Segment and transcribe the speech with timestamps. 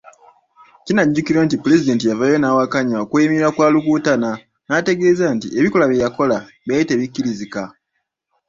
[0.85, 4.29] Kinajjukirwa nti, Pulezidenti yavaayo n'awakkanya okweyimirirwa kwa Rukutana
[4.67, 7.63] n'ategeeza nti, ebikolwa bye yakola byali tebikkirizika.